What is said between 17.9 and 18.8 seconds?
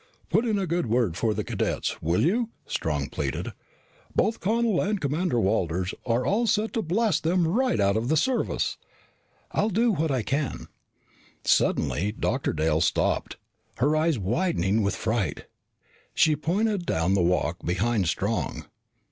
Strong.